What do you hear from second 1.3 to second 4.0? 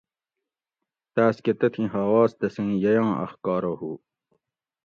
کہ تتھی ھاواز تسیں ییٔاں اخکارہ ھو